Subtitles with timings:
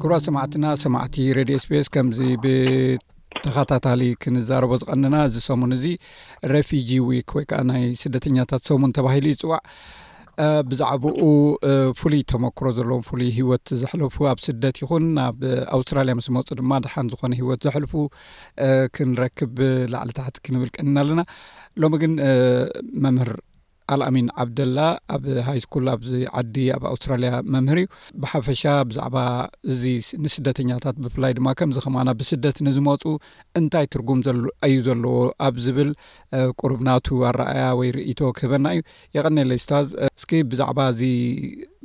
[0.00, 5.84] ክብራ ሰማዕትና ሰማዕቲ ሬድዮ ስቤስ ከምዚ ብተኸታታሊ ክንዛረቦ ዝቀንና እዚ ሰሙን እዚ
[6.54, 9.60] ረፊጂ ዊክ ወይ ከዓ ናይ ስደተኛታት ሰሙን ተባሂሉ እይፅዋዕ
[10.68, 11.18] ብዛዕባኡ
[12.00, 15.40] ፍሉይ ተመክሮ ዘለዎም ፍሉይ ሂወት ዘሕለፉ ኣብ ስደት ይኹን ናብ
[15.76, 17.92] ኣውስትራልያ ምስ መፁ ድማ ድሓን ዝኮነ ሂወት ዘሕልፉ
[18.96, 19.56] ክንረክብ
[19.94, 21.20] ላዕሊ ታሕቲ ክንብል ቀንና ኣለና
[21.82, 22.14] ሎሚ ግን
[23.06, 23.32] መምህር
[23.94, 24.78] ኣልኣሚን ዓብደላ
[25.14, 27.88] ኣብ ሃይ ስኩል ኣብዚ ዓዲ ኣብ ኣውስትራልያ መምህር እዩ
[28.22, 29.16] ብሓፈሻ ብዛዕባ
[29.70, 29.82] እዚ
[30.24, 33.02] ንስደተኛታት ብፍላይ ድማ ከምዚ ከማና ብስደት ንዝመፁ
[33.60, 34.20] እንታይ ትርጉም
[34.68, 35.16] እዩ ዘለዎ
[35.46, 35.90] ኣብ ዝብል
[36.62, 38.82] ቁርብናቱ ኣረኣያ ወይ ርኢቶ ክህበና እዩ
[39.18, 39.88] የቐኒለይ ስታዝ
[40.20, 41.02] እስኪ ብዛዕባ እዚ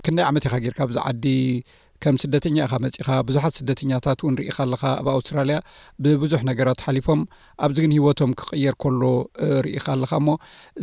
[0.06, 1.26] ክንደይ ዓመት ኢኻ ጌርካ ብዚ ዓዲ
[2.06, 5.56] ከም ስደተኛ እኢኻ መፂእኻ ብዙሓት ስደተኛታት እውን ርኢካ ኣለካ ኣብ ኣውስትራልያ
[6.06, 7.22] ብብዙሕ ነገራት ሓሊፎም
[7.66, 9.02] ኣብዚ ግን ሂወቶም ክቅየር ከሎ
[9.66, 10.36] ርኢካ ኣለካ ሞ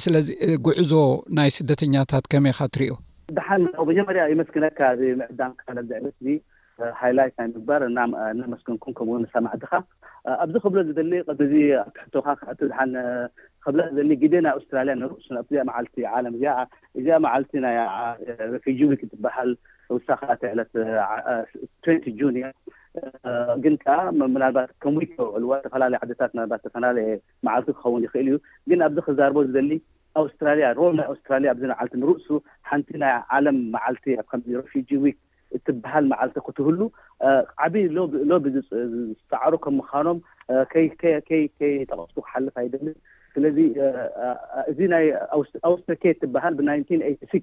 [0.05, 0.29] ስለዚ
[0.69, 0.93] ጉዕዞ
[1.39, 2.95] ናይ ስደተኛታት ከመይኻ ትርዮ
[3.37, 4.81] ድሓን መጀመርያ ይመስክነካ
[5.20, 6.17] ምዕዳምካዘዕት
[7.03, 7.83] ሃይላይት ናይ ምግባር
[8.39, 9.73] ንመስክንኩም ከምውን ሰማዕትካ
[10.45, 11.12] ኣብዚ ክብሎ ዝደሊ
[11.53, 11.55] ዚ
[11.89, 12.31] ኣትሕቶካ
[12.69, 12.93] ድሓን
[13.65, 16.43] ክብ ዝደሊ ግ ናይ ኣስትራልያ ንርእሱን ኣዚኣ መዓልቲ ዓለም እ
[17.00, 17.77] እዚኣ መዓልቲ ናይ
[18.65, 18.78] ፊጂ
[19.12, 19.50] ትበሃል
[19.97, 20.73] ውሳካተዕለት
[22.21, 22.37] ጁኒ
[23.65, 23.99] ግን ከዓ
[24.34, 27.11] ምናልባት ከም ወክ ውዕልዋ ዝተፈላለየ ዓታት ናባት ዝተፈላለየ
[27.47, 28.37] መዓልቲ ክኸውን ይኽእል እዩ
[28.71, 29.71] ግን ኣብዚ ክዛርቦ ዘሊ
[30.23, 32.29] ኣውስትራያ ብ ናይ ኣስትራልያ ኣዚዓልቲ ንርእሱ
[32.71, 35.17] ሓንቲ ናይ ዓለም መዓልቲ ከምዚ ረፊጂ ዊክ
[35.57, 36.81] እትበሃል መዓልቲ ክትህሉ
[37.65, 38.41] ዓብይ ሎ
[39.21, 40.21] ዝፃዕሩ ከምምካኖም
[40.84, 40.87] ይ
[41.31, 42.89] ጠቀፅ ክሓልፍ ኣይደሊ
[43.34, 43.59] ስለዚ
[44.71, 45.05] እዚ ናይ
[45.71, 46.61] ኣውስተኬ ትበሃል ብ
[47.33, 47.43] ስ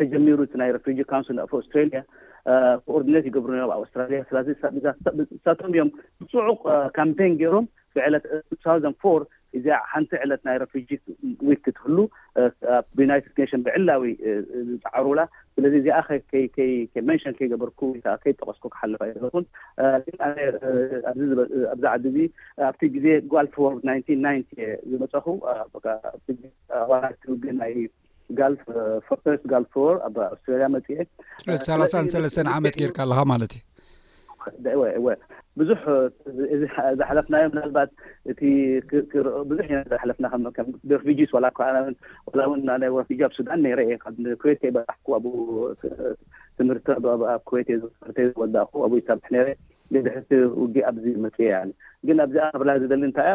[0.00, 2.00] ተጀሚሩ ቲ ናይ ረፊጂ ካውንስ ፈ ኣስትራሊያ
[2.86, 5.90] ኮኦርዲነት ይገብርም ኣብስትራያ ስሳቶም እዮም
[6.24, 6.60] ብፅዑቕ
[6.98, 8.24] ካምፔ uh, ገይሮም ብለት
[9.02, 9.04] ፎ
[9.58, 10.76] እዚ ሓንቲ ዕለት ናይ ረጂ
[11.48, 11.96] ዊክ ክትህሉ
[12.40, 14.18] uh, ኣዩናድ ሽን ብዕላዊ uh,
[14.70, 15.20] ዝፃዕርዉላ
[15.56, 15.88] ስለዚ እዚ
[17.10, 17.80] መንሽን ከይገበርኩ
[18.24, 22.18] ከይጠቀስኩ ክሓልፋ እዩዘለኩንኣብዛዓዲ ዙ
[22.70, 23.72] ኣብቲ ግዜ ጓልፍወር
[24.90, 25.40] ዝመፀኹት
[28.38, 29.72] ጋልስ ጋልፎ
[30.06, 30.86] ኣብ ኣስትራያ መፅ
[31.48, 33.62] 3ሰስተ ዓመት ጌይርካ ኣለካ ማለት እዩ
[35.60, 37.90] ብዙሕዝሓለፍናዮም ምናልባት
[39.42, 39.68] እብዙሕ
[40.02, 40.26] ሓለፍና
[43.28, 43.62] ኣብሱዳን
[44.42, 45.20] ኮዌቴ ኣ
[46.58, 48.48] ትምርብ ዝወ
[48.86, 48.90] ኣ
[49.26, 49.46] ሰርሕ
[49.92, 50.28] ብድሕቲ
[50.60, 51.28] ውግ ኣብዚ መ
[52.08, 53.30] ግን ኣብዚ ኣብላ ዝደል እንታይ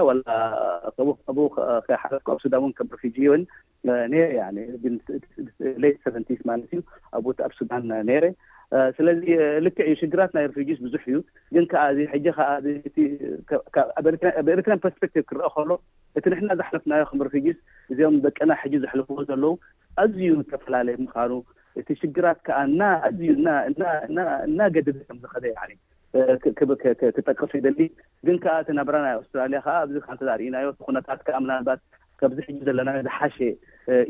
[2.03, 3.37] ሓለፍ ኣብሱዳን እ ም ጂ ረ
[5.83, 6.81] ሌት ሰቨንቲ ማለት እዩ
[7.13, 7.83] ኣ ኣብ ሱዳን
[8.25, 8.33] ረ
[8.95, 9.21] ስለዚ
[9.65, 11.15] ልክዕ እዩ ሽግራት ናይ ሪፊጂስ ብዙሕ እዩ
[11.55, 12.45] ግን ከዓ ሕጂ ዓ
[13.99, 14.05] ኣብ
[14.53, 15.69] ኤርትር ፐርስፖቲቭ ክርአ ከሎ
[16.19, 17.57] እቲ ንሕና ዘሕለፍናዮ ከም ሪፊጂስ
[17.93, 19.53] እዚኦም ደቀና ሕጂ ዘሕልፍዎ ዘለዉ
[20.03, 21.31] ኣዝዩ ዝተፈላለየ ምካኑ
[21.81, 23.29] እቲ ሽግራት ከዓ እኣዝዩ
[24.49, 25.45] እና ገድብ ከምዝኸደ
[27.15, 27.79] ትጠቅፍ ይደሊ
[28.27, 31.81] ግን ከዓ እቲ ናብራ ናይ ኣስትራሊያ ከዓ ኣዚ ከ እተዘርኢናዮ ኩነታት ከዓ ምናልባት
[32.21, 33.37] ካብዚ ሕጂ ዘለና ዝሓሸ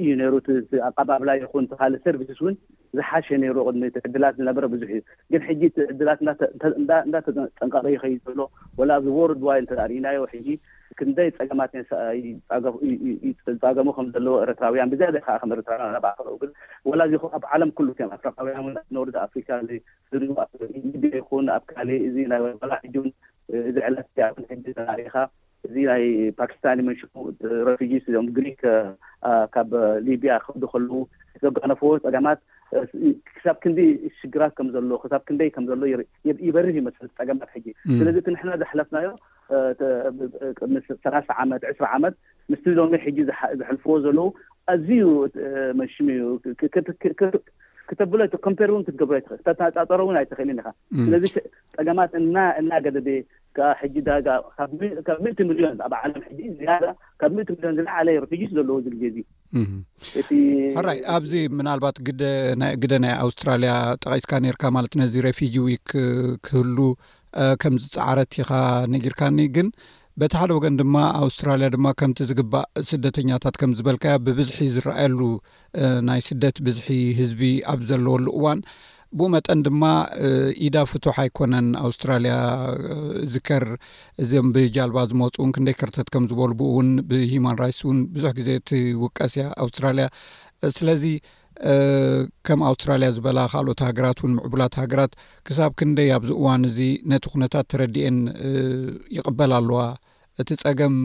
[0.01, 0.35] እዩ ሩ
[0.87, 2.55] ኣቀባብላ ይኹን ተካልእ ሰርቪስስ እውን
[2.97, 3.27] ዝሓሸ
[3.57, 5.01] ሩ ቅድሚ ዕድላት ዝነበረ ብዙሕ እዩ
[5.33, 5.61] ግን ሕጂ
[5.91, 6.19] ዕድላት
[7.09, 8.39] እዳተጠንቃቀ ይኸይ ዘሎ
[8.79, 10.57] ወላዚ ዎርድዋይ እተርእናዮ ጂ
[10.99, 11.73] ክንደይ ፀገማት
[13.63, 16.51] ፃገሙ ከምዘለዎ ኤረትራውያን ብዝዘከዓ ረትራው ክው
[16.91, 19.49] ወላእዚ ኣብ ዓለም ሉም ኣቃውያንኖር ኣፍሪካ
[21.19, 22.01] ይኹን ኣብ ካሊእ
[23.55, 25.27] እ ዚዕለት ተሪእካ
[25.67, 26.03] እዚ ናይ
[26.39, 27.13] ፓክስታን መንሽሙ
[27.67, 28.61] ረፊጂስ እም ግሪክ
[29.55, 29.71] ካብ
[30.05, 30.91] ሊቢያ ክዱ ከልዉ
[31.43, 32.39] ዘጋነፈዎ ፀገማት
[33.35, 33.77] ክሳብ ክንደ
[34.19, 35.81] ሽግራት ከምዘሎ ክሳብ ክንደይ ከምዘሎ
[36.45, 37.65] ኢይበርህ ይመሰለ ፀገማት ሕጂ
[37.99, 41.13] ስለዚ እቲ ንሕና ዘሓለፍናዮሰላ
[41.45, 42.15] ዓመት ዕስራ ዓመት
[42.53, 43.17] ምስቲ ሎሚ ሕጂ
[43.61, 44.27] ዘሕልፍዎ ዘለዉ
[44.73, 45.01] ኣዝዩ
[45.81, 46.23] መንሽሙ እዩ
[47.89, 50.59] ክተብሎኮምፔርውን ክትገብሮኣፃፀሮ እውን ኣይትኽእል
[51.05, 51.25] ስለዚ
[51.77, 52.11] ጠገማት
[52.61, 53.07] እና ገብ
[53.79, 53.95] ሕጂ
[54.25, 54.35] ጋ
[54.71, 56.59] ብ ምእት ሚሊዮን ኣብ ዓለም ጂ
[57.21, 59.17] ካብ ምእት ሚሊዮን ዝለዓለ ሬጂ ዘለዎ ግዜ
[60.79, 65.89] እራይ ኣብዚ ምናልባት ግግደ ናይ ኣውስትራልያ ጠቀስካ ነርካ ማለት ነዚ ሬፊጂ ዊክ
[66.47, 66.77] ክህሉ
[67.63, 68.51] ከምዚ ፃዕረት ኢኻ
[68.95, 69.67] ንግርካኒ ግን
[70.21, 75.19] በቲ ሓደ ወገን ድማ ኣውስትራልያ ድማ ከምቲ ዝግባእ ስደተኛታት ከም ዝበልካዮ ብብዝሒ ዝረኣየሉ
[76.07, 76.87] ናይ ስደት ብዝሒ
[77.19, 77.41] ህዝቢ
[77.73, 78.61] ኣብ ዘለወሉ እዋን
[79.17, 79.83] ብኡ መጠን ድማ
[80.65, 82.35] ኢዳ ፍቱሕ ኣይኮነን ኣውስትራልያ
[83.33, 83.65] ዝከር
[84.23, 89.47] እዚም ብጃልባ ዝመፁእውን ክንደይ ከርተት ከም ዝበሉ ብኡእውን ብሂማን ራትስ እውን ብዙሕ ግዜ ትውቀስ እያ
[89.63, 90.07] ኣውስትራልያ
[90.77, 91.05] ስለዚ
[92.47, 95.11] ከም ኣውስትራልያ ዝበላ ካልኦት ሃገራት እውን ምዕቡላት ሃገራት
[95.47, 96.77] ክሳብ ክንደይ ኣብዚ እዋን እዚ
[97.13, 98.17] ነቲ ኩነታት ተረዲአን
[99.17, 99.81] ይቕበል ኣለዋ
[100.41, 100.95] እቲ ፀገም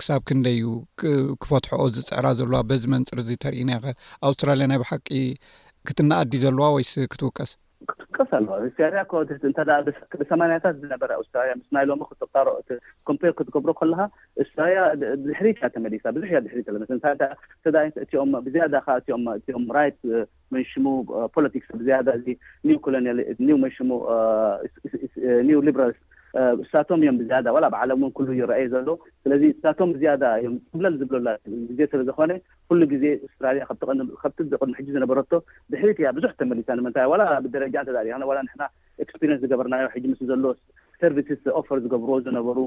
[0.00, 0.68] ክሳብ ክንደይ እዩ
[1.44, 3.86] ክፈትሐኦ ዝፅዕራ ዘለዋ በዚ መንፅር እዚ ተርኢና ይኸ
[4.28, 5.08] ኣውስትራልያ ናይ ብሓቂ
[5.88, 7.50] ክትናኣዲ ዘለዋ ወይስ ክትውቀስ
[8.30, 8.48] ሳኣ
[8.94, 12.48] ርያ ኮ እ ብሰማያታት ዝነበረ ኣስትራያ ምስ ናይ ሎም ክተካሮ
[13.08, 14.00] ኮም ክትገብሮ ከለካ
[14.42, 14.76] ኣስትራያ
[15.26, 18.74] ዝሕሪት ተመሊሳ ብዙሕ እ ዘሕሪ ለእ እም ብዝያዳ
[19.46, 19.98] ከእም ራይት
[20.54, 20.84] መንሽሙ
[21.36, 22.26] ፖለቲክስ ብዝያ እዚ
[23.46, 23.98] ኒ ሽሙኒ
[25.68, 26.00] ሊራሊስ
[26.62, 28.88] እሳቶም እዮም ብዝያደ ላ ብዓለምእን ኩሉ ይረአየ ዘሎ
[29.24, 32.32] ስለዚ ሳቶም ብዝያዳ እዮም ቅብለል ዝብለላዜ ስለዝኮነ
[32.70, 35.32] ኩሉ ግዜ ኣስትራያ ቲቅድሚ ሕጂ ዝነበረቶ
[35.74, 38.62] ብሕትያ ብዙሕ ተመሊሳ ንምንታ ላ ብደረጃ ተሪክ ንሕና
[39.08, 40.44] ክስፐሪንስ ዝገበርናዮ ሕጂ ምስ ዘሎ
[41.00, 42.58] ሰርቪስስ ፈር ዝገብሮ ዝነበሩ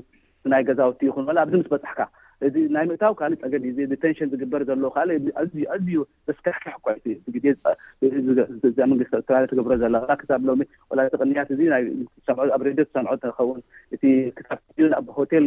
[0.54, 2.01] ናይ ገዛውቲ ይኹን ላ ብዚ ምስ በፅሕካ
[2.47, 3.71] እዚ ናይ ምእታዊ ካልእ ፀገም ዩ
[4.03, 5.07] ቴንሽን ዝግበር ዘሎዉ ካእ
[5.75, 5.95] ኣዝዩ
[6.27, 6.75] ዘስካሕካሕ
[8.80, 10.51] ኳመንግስቲ ኣስትራሊያ ትገብሮ ዘሎ ክብ ሎ
[11.15, 13.59] ተቕኒያት እዚ ይኣብ ሬድዮ ሰምዖ ከውን
[13.97, 14.03] እቲ
[14.38, 14.50] ክታ
[15.00, 15.45] ኣብ ሆቴል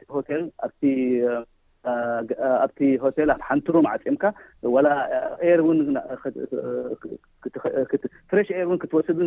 [3.04, 4.24] ሆቴል ኣብ ሓንትሩም ዓፂምካ
[4.74, 4.88] ወላ
[5.46, 5.82] ኤር ን
[8.30, 9.18] ፍሬሽ ኤርን ክትወስዱ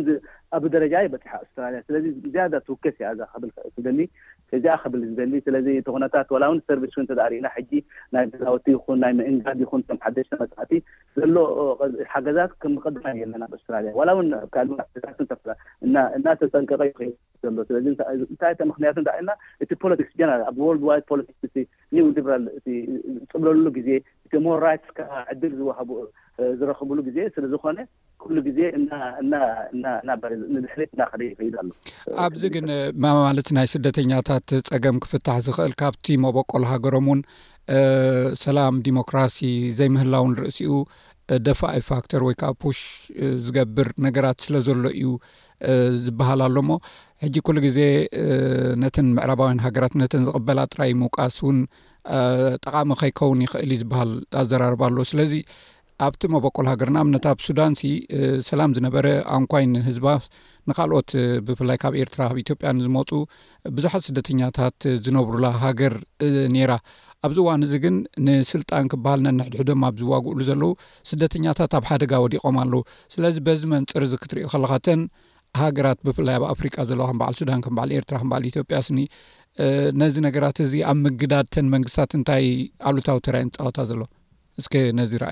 [0.56, 3.98] ኣብ ደረጃይ በፂሐ ኣስትራልያ ስለዚ ዝያደ ትውከስ ያዛ ብልደሊ
[4.74, 7.70] እ ከብል ዝበሊ ስለዚ ተኾነታት ላ እውን ሰርቭስ ን ተሪእና ሕጂ
[8.14, 10.72] ናይ ገዛወቲ ይኹን ናይ መእንጋድ ይኹን ም ሓደሽተመፃእቲ
[11.18, 11.36] ዘሎ
[12.12, 14.80] ሓገዛት ከም መቀድማ የለና ኣኣስትራያ ዋላ እውንካልእና
[16.42, 19.30] ተፀንቀቀሎእንታይምክንያቱልና
[19.82, 21.18] ፖናኣብዋፖ ራ
[23.32, 23.88] ፅብለሉ ግዜ
[24.32, 24.98] ቴሞራትካ
[25.32, 25.90] ዕድል ዝዋህቡ
[26.60, 27.78] ዝረኽቡሉ ግዜ ስለዝኮነ
[28.22, 28.58] ኩሉ ግዜ
[30.54, 31.70] ንድሕ እናኸደ ይፈይዳ ኣሉ
[32.26, 32.66] ኣብዚ ግን
[33.06, 37.20] ማለት ናይ ስደተኛታት ፀገም ክፍታሕ ዝኽእል ካብቲ መበቆል ሃገሮም ውን
[38.44, 39.38] ሰላም ዲሞክራሲ
[39.80, 40.72] ዘይምህላውን ርእሲኡ
[41.46, 42.80] ደፋኣይ ፋክተር ወይ ከዓ ፑሽ
[43.44, 45.08] ዝገብር ነገራት ስለ ዘሎ እዩ
[46.04, 46.70] ዝበሃል ኣሎ ሞ
[47.24, 47.78] ሕጂ ኩሉ ግዜ
[48.82, 51.60] ነተን ምዕባውያን ሃገራት ነተን ዝቅበላ ጥራይ ምውቃስ ን
[52.64, 54.10] ጠቃሚ ከይከውን ይክእል ዝበሃል
[54.42, 55.32] ኣዘራርባኣሎ ስለዚ
[56.06, 59.06] ኣብቲ መበቆል ሃገርና ብነት ብ ዳን ሲሰላም ዝነበረ
[59.36, 60.06] ኣንኳይን ህዝባ
[60.70, 61.10] ንካልኦት
[61.46, 63.10] ብፍላይ ካብ ኤርትራ ኣብ ኢትጵያ ንዝመፁ
[63.76, 65.94] ብዙሓት ስደተኛታት ዝነብሩላ ሃገር
[66.54, 66.70] ነራ
[67.26, 75.00] ኣብዚ ዋን ዚ ግን ንስልጣን ክሃል ነንሕድሕዶ ኣዝዋግእሉ ዘለውስተብሓደጋወዲቆም ኣስለዚ በዚ መንፅር ዚ ክትርኢ ከለካተን
[75.60, 78.98] ሃገራት ብፍላይ ኣብ ኣፍሪቃ ዘለዋ ከም በዓል ሱዳን ከም በዓል ኤርትራ ከም በዓል ኢትዮጵያ ስኒ
[80.00, 82.44] ነዚ ነገራት እዚ ኣብ ምግዳድተን መንግስትታት እንታይ
[82.90, 84.00] ኣሉታዊ ተራእየን ፃወታ ዘሎ
[84.60, 85.30] እስኪ ነዚ ርኣ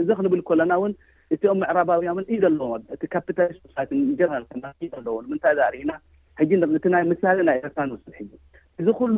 [0.06, 0.94] ዚ ክንብል ኮለና እውን
[1.34, 3.76] እኦም ምዕራባውያንን ኢደ ኣለዎ እቲ ካታሊስሳ
[4.20, 4.30] ጀ
[4.86, 5.92] ኢ ኣለዎ ምንታይ ዛርኢና
[6.94, 8.20] ናይ ምሳሌ ናይ ኤርትራ ንውስሉ ሕ
[8.82, 9.16] እዚ ኩሉ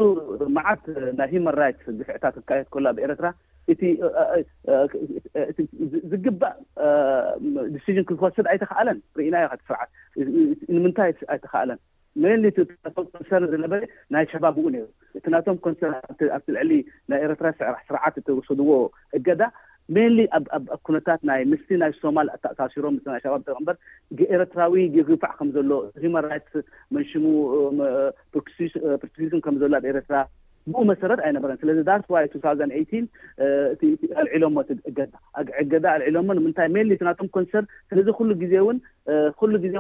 [0.57, 0.83] መዓት
[1.19, 3.27] ናይ ሂማን ራይትስ ድፍዕታት ክካየት ኮሎ ኣብኤረትራ
[5.51, 6.57] እቲዝግባእ
[7.75, 11.81] ዲስሽን ክዝስድ ኣይተኸኣለን ርኢናዮ ስርዓትንምንታይ ኣይተካኣለን
[12.57, 12.67] ቶም
[13.15, 13.81] ኮንሰር ኢነበረ
[14.15, 14.87] ናይ ሸባብኡ ነይሩ
[15.19, 15.91] እቲ ናቶም ኮንሰር
[16.37, 16.73] ኣብቲ ልዕሊ
[17.13, 18.71] ናይ ኤረትራ ስዕራሕ ስርዓት እትወስድዎ
[19.29, 19.43] ገዳ
[19.93, 23.77] mal ኣብኣብ ኣብኩነታት ናይ ምስሊ ናይ ሶማል ታሳሲሮም ምስና ሸባብ ደቀንበር
[24.21, 25.71] የኤረትራዊ የግፋዕ ከም ዘሎ
[26.05, 26.57] hማን ራይትስ
[26.97, 27.25] መንሽሙ
[28.33, 30.15] pን ከም ዘሎ ኣብ ኤረትራ
[30.69, 32.49] ብኡ መሰረት ኣይነበረን ስለዚ ዳስዋይ ቱዘ
[32.81, 32.83] እ
[34.31, 34.57] ልዒሎሞ
[34.91, 34.99] ዕገ
[35.63, 38.79] ዕገ ኣልሎሞ ምንታይ ሜሊትናቶም ኮንሰር ስለዚ ሉ ግዜእውን
[39.53, 39.75] ሉ ግዜ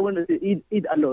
[0.51, 1.05] እንኢድ ኣለ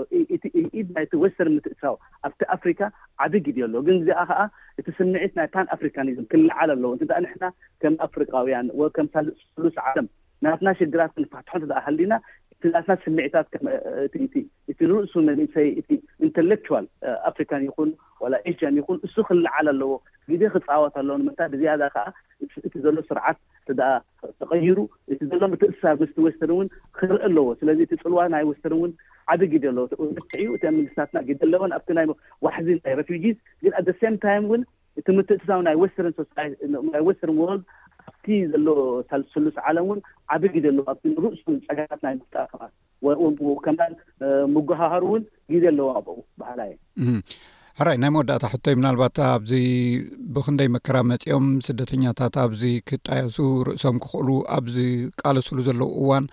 [0.80, 1.96] ኢድ ናይ ወስተር ምትእሳው
[2.28, 2.80] ኣብቲ ኣፍሪካ
[3.26, 4.40] ዓደ ግድ ኣሎ ግን ዚኣ ከዓ
[4.80, 7.44] እቲ ስምዒት ናይ ፓንኣፍሪካኒዝም ክላዓል ኣለዎ እን ሕና
[7.84, 10.08] ከም ኣፍሪካውያን ወከምሳልሉስ ዓም
[10.44, 12.14] ናትና ሽግራት ክንፋትሖ እ ሃሊና
[12.62, 13.48] ትና ስምዒታት
[14.88, 15.68] ንርእሱ መእሰይ
[16.40, 16.84] ኢንሌትል
[17.30, 17.88] ኣፍሪካን uh, ይኹን
[18.32, 19.90] ላ ኤሽያን ይኹን እሱ ክላዓል ኣለዎ
[20.30, 22.04] ግዜ ክፃወት ለዎ ምታይ ብዝያደ ከዓ
[22.66, 23.38] እቲ ዘሎ ስርዓት
[24.40, 24.78] ተቀይሩ
[25.12, 28.92] እቲ ዘሎም እስሳር ምስ ወስተርን እውን ክርኢ ኣለዎ ስለዚ እቲ ፅልዋ ናይ ወስተርንውን
[29.34, 30.46] ዓደ ግ ኣለዎእዩ
[30.78, 32.02] ንግስታትና ግ ኣሎዎን ኣብይ
[32.46, 33.24] ዋሕዚ ናይ ሬጂ
[33.64, 34.62] ግ ኣደ ሰ ታይ እውን
[35.12, 36.14] እምትይስይ ስተርን
[37.30, 37.60] ርል
[38.52, 38.68] ዘሎ
[39.22, 40.00] ልስሉስ ዓለም ውን
[40.34, 40.78] ዓበ ግዜ ኣለ
[41.14, 43.68] ንርእሱ ፀጋት ናይ ጣወከ
[44.54, 45.24] ምጉሃሃሩ እውን
[45.54, 45.88] ጊዜ ኣለዎ
[46.42, 46.72] ባህላእዩ
[47.78, 49.52] ሓራይ ናይ መወዳእታ ሕቶይ ምናልባት ኣብዚ
[50.34, 53.38] ብክንደይ መከራ መፂኦም ስደተኛታት ኣብዚ ክጣየሱ
[53.68, 54.76] ርእሶም ክኽእሉ ኣብዚ
[55.22, 56.26] ቃለስሉ ዘለዉ እዋን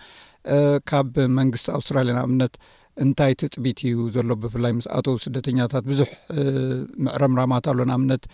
[0.90, 2.54] ካብ መንግስቲ ኣውስትራልያን እብነት
[3.04, 6.10] እንታይ ትፅቢት እዩ ዘሎ ብፍላይ ምስ ኣተዉ ስደተኛታት ብዙሕ
[7.06, 8.24] ምዕረምራማት ኣሎና እብነት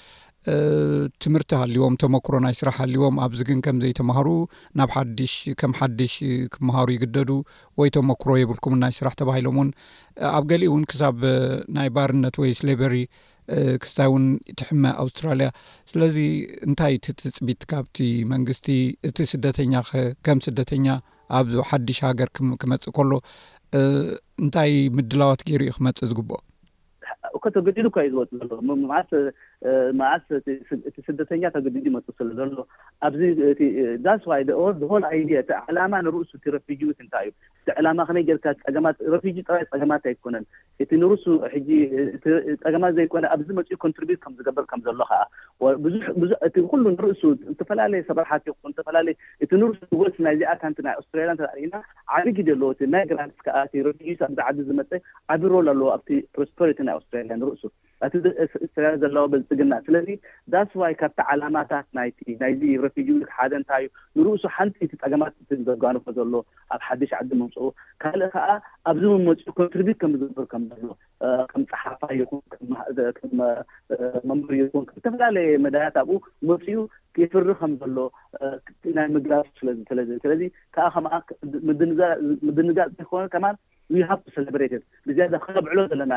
[1.23, 4.29] ትምህርቲ ሃልዎም ተመክሮ ናይ ስራሕ ሃልዎም ኣብዚግን ከም ዘይተማሃሩ
[4.79, 4.91] ናብ
[5.33, 6.15] ሽ ከም ሓድሽ
[6.55, 7.31] ክምሃሩ ይግደዱ
[7.81, 9.71] ወይ ተመክሮ የብልኩምን ናይ ስራሕ ተባሂሎም እውን
[10.37, 11.17] ኣብ ገሊእ እውን ክሳብ
[11.79, 12.95] ናይ ባርነት ወይ ስሌቨሪ
[13.83, 14.25] ክስታይ እውን
[14.61, 15.49] ትሕመ ኣውስትራልያ
[15.91, 16.17] ስለዚ
[16.69, 17.99] እንታይ ቲ ትፅቢት ካብቲ
[18.35, 18.69] መንግስቲ
[19.11, 19.75] እቲ ስደተኛ
[20.29, 20.87] ከም ስደተኛ
[21.38, 22.31] ኣብ ሓዱሽ ሃገር
[22.62, 23.12] ክመፅእ ከሎ
[24.43, 28.83] እንታይ ምድላዋት ገይሩ ዩ ክመፅእ ዝግብኦቶዲ እዩዝወ
[29.99, 30.25] ማእስ
[31.07, 32.57] ስደተኛ ግዲ ይመፁ ስለ ዘሎ
[33.09, 33.23] ኣብዚ
[34.25, 34.99] ስዋሆ
[35.73, 36.33] ዕላማ ንርእሱ
[36.81, 38.59] ጂ እንታይ እዩ ዕላማ ከይ ጌርካጂ
[39.73, 40.45] ፀገማት ኣይኮነን
[40.83, 41.25] እ ንእሱ
[42.65, 43.93] ፀገማት ዘይኮነ ኣብዚ መፅ ኮ
[44.33, 50.55] ምዝገብር ከምዘሎ ከዓ ዙ ንርእሱ ዝተፈላለየ ሰብራሓት ይለእሱ ስ ናይ እዚኣ
[50.89, 51.75] ናይ ስትራያና
[52.19, 53.33] ዓዲ ግ ኣ ማይራት
[53.73, 53.87] ዚ
[54.49, 54.93] ዓዲ ዝመፅ
[55.35, 56.07] ዓቢ ሮል ኣለዎ ኣብ
[56.49, 56.53] ስ
[56.85, 57.71] ናይኣስራያ ንርእሱ
[59.59, 60.09] ግና ስለዚ
[60.53, 62.09] ዳስ ዋይ ካብቲ ዓላማታት ናይ
[62.43, 63.88] ናይዚ ረፊጂ ሓደ እንታ እዩ
[64.26, 65.35] ንርእሱ ሓንቲ ቲ ፀገማት
[65.69, 66.33] ዘጓንፎ ዘሎ
[66.75, 67.57] ኣብ ሓዱሽ ዓዲ መምፅ
[68.05, 68.49] ካልእ ከዓ
[68.93, 70.91] ኣብዚ ውን መፅኡ ኮንትሪቢት ከምዝብር ከምዘሎ
[71.53, 73.35] ከም ፀሓፋ ንከም
[74.31, 76.19] መንበር ይኹን ዝተፈላለየ መዳያት ኣብኡ
[76.50, 76.76] መፅኡ
[77.33, 78.00] ፍሪ ከም ዘሎ
[78.99, 79.35] ናይ ምግራ
[79.91, 80.43] ስለዚ
[80.76, 81.07] ከዓ ከም
[81.69, 83.47] ምድንጋፅ ዘይኮነ ከማ
[84.09, 84.14] ሃ
[85.09, 86.12] ብዝያዛ ክነብዕሎ ዘለና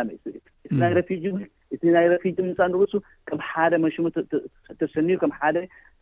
[1.01, 2.05] እፅጂእ ናይ
[2.37, 2.93] ጂ ምፃ ንርእሱ
[3.29, 4.05] ከም ሓደ መሽሙ
[4.79, 5.57] ተሰኒዩ ም ሓደ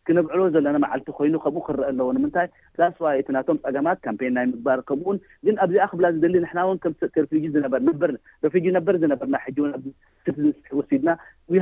[0.08, 2.48] ክነብዕሎ ዘለና መዓልቲ ኮይኑ ከምኡ ክረአ ኣለዎ ንምንታይ
[2.80, 7.44] ላስ እቲ ናቶም ፀገማት ካም ናይ ምግባር ከምኡውን ግን ኣብዚኣ ክብላ ዝደሊ ሕና ውንምጂ
[8.52, 11.10] ዝርጂ ነበር ዝነበርና ንንስወሲድና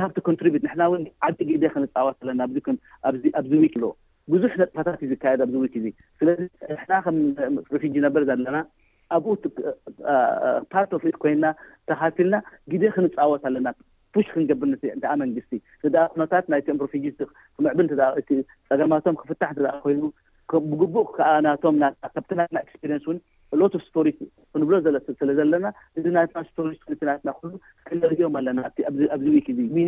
[0.03, 0.93] ሃ ሕናው
[1.27, 3.37] ዓደ ግ ክንፃወት ለና ኣብዚ ክ
[3.85, 3.91] ኣዎ
[4.33, 5.85] ብዙሕ ነጥፈታትዩ ዝካድ ኣብዚ ክ እዙ
[6.21, 6.39] ስለዚ
[7.03, 7.11] ከ
[7.83, 8.57] ረጂ ነበር ዘለና
[9.15, 9.31] ኣብኡ
[10.73, 11.45] ፓርቶፍኢ ኮይና
[11.89, 12.37] ተካቲልና
[12.71, 13.67] ግደ ክንፃወት ኣለና
[14.15, 14.67] ፑሽ ክንገብር
[15.23, 15.57] መንግስቲ
[15.95, 17.23] ደ ነታት ናይምምዕብ
[18.71, 19.51] ፀገማቶም ክፍታሕ
[19.85, 20.01] ኮይኑ
[20.71, 21.29] ብግቡእ ከዓ
[21.63, 21.77] ቶም
[22.15, 22.41] ትት ን
[22.93, 23.17] ን
[23.59, 24.73] ሎስቶሪ ክንብሎ
[25.19, 26.05] ስለ ዘለና እዚ
[26.57, 27.51] ትሉ
[27.87, 28.59] ክንርእዮም ኣለና
[29.15, 29.87] ኣብዚ ክ ዚ ኒሌ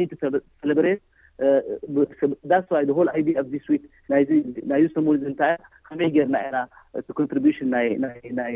[2.51, 2.61] ዳ
[2.97, 3.83] ሆ ይ ኣብዚ ስዊት
[4.71, 5.53] ናይዚ ሰሙንታያ
[5.89, 6.58] ከመይ ጌይርና ኢና
[7.00, 7.69] እቲ ኮንትሪብሽን
[8.39, 8.55] ናይ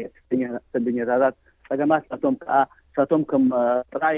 [0.74, 1.36] ሰደኛታታት
[1.70, 2.56] ፀገማት ሳቶም ከዓ
[2.96, 3.44] ሳቶም ከም
[3.94, 4.18] ጥራይ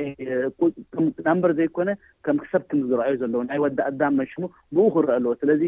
[1.27, 1.89] ናምበር ዘይኮነ
[2.25, 4.43] ከም ክሰብም ዝረአዩ ዘለዉ ናይ ወዳ ኣዳም መንሽሙ
[4.75, 5.61] ብኡ ክረአ ኣለዎ ስለዚ